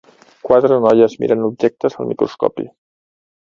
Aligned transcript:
Quatre 0.47 0.79
noies 0.85 1.17
miren 1.25 1.45
objectes 1.49 1.99
al 1.99 2.11
microscopi. 2.15 2.69